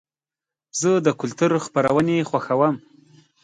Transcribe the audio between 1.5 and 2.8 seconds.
خپرونې خوښوم.